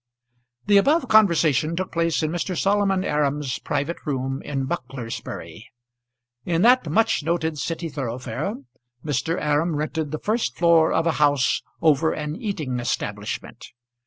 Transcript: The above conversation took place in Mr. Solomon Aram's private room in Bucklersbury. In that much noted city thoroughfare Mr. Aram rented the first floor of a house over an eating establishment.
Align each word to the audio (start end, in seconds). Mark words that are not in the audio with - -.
The 0.65 0.77
above 0.77 1.07
conversation 1.09 1.75
took 1.75 1.91
place 1.91 2.23
in 2.23 2.31
Mr. 2.31 2.59
Solomon 2.59 3.03
Aram's 3.03 3.59
private 3.59 4.03
room 4.03 4.41
in 4.41 4.65
Bucklersbury. 4.65 5.65
In 6.43 6.63
that 6.63 6.89
much 6.89 7.21
noted 7.21 7.59
city 7.59 7.87
thoroughfare 7.87 8.55
Mr. 9.05 9.39
Aram 9.39 9.75
rented 9.75 10.09
the 10.09 10.17
first 10.17 10.57
floor 10.57 10.91
of 10.91 11.05
a 11.05 11.11
house 11.21 11.61
over 11.83 12.13
an 12.13 12.35
eating 12.35 12.79
establishment. 12.79 13.63